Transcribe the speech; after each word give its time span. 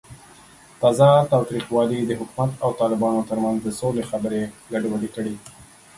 تازه 0.81 1.07
تاوتریخوالی 1.31 1.99
د 2.05 2.11
حکومت 2.19 2.51
او 2.63 2.69
طالبانو 2.81 3.27
ترمنځ 3.29 3.57
د 3.63 3.67
سولې 3.79 4.03
خبرې 4.09 4.41
ګډوډې 4.71 5.09
کړې. 5.15 5.35